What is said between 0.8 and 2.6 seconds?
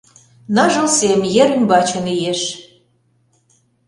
сем ер ӱмбачын иеш.